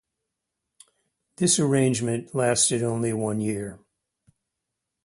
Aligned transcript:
This 1.35 1.59
arrangement 1.59 2.33
lasted 2.33 2.81
only 2.81 3.13
one 3.13 3.39
year. 3.39 3.77